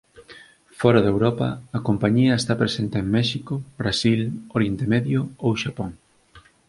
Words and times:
Fóra 0.79 1.03
de 1.03 1.09
Europa, 1.15 1.47
a 1.77 1.79
compañía 1.87 2.33
está 2.41 2.53
presente 2.61 2.97
en 3.03 3.11
México, 3.17 3.53
Brasil, 3.81 4.19
Oriente 4.55 4.85
Medio 4.93 5.19
ou 5.45 5.51
Xapón. 5.61 5.91